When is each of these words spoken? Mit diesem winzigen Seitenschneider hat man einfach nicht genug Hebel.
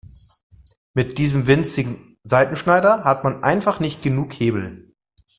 Mit 0.95 1.19
diesem 1.19 1.45
winzigen 1.45 2.17
Seitenschneider 2.23 3.03
hat 3.03 3.23
man 3.23 3.43
einfach 3.43 3.79
nicht 3.79 4.01
genug 4.01 4.33
Hebel. 4.33 4.91